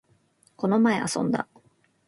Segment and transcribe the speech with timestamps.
[0.55, 1.47] この前、遊んだ